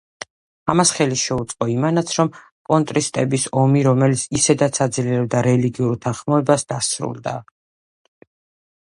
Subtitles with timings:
[0.73, 2.31] ამას ხელი შეუწყო იმანაც, რომ
[2.71, 7.41] კონტრისტების ომი, რომელიც ისედაც აძლიერებდა რელიგიურ უთანხმოებას, დასრულდა.